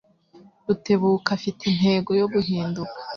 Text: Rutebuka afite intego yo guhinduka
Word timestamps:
Rutebuka 0.65 1.29
afite 1.37 1.61
intego 1.71 2.09
yo 2.21 2.27
guhinduka 2.33 2.99